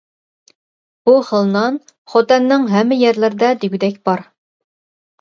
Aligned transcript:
بۇ 1.09 1.13
خىل 1.27 1.51
نان 1.57 1.77
خوتەننىڭ 2.15 2.67
ھەممە 2.75 3.01
يەرلىرىدە 3.05 3.55
دېگۈدەك 3.63 4.05
بار. 4.11 4.29